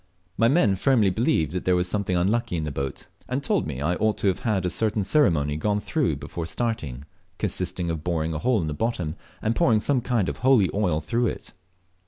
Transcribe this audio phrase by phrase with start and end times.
[0.35, 3.93] My men firmly believed there was something unlucky in the boat, and told me I
[3.97, 7.05] ought to have had a certain ceremony gone through before starting,
[7.37, 11.01] consisting of boring a hole in the bottom and pouring some kind of holy oil
[11.01, 11.53] through it.